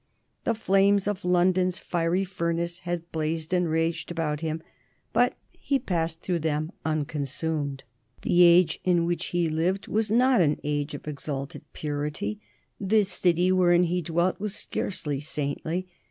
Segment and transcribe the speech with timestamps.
[0.45, 4.63] The flames of London's fiery furnace had blazed and raged about him,
[5.13, 7.83] but he passed through them unconsumed.
[8.23, 12.41] The age in which he lived was not an age of exalted purity,
[12.79, 15.87] the city wherein he dwelt was scarcely saintly.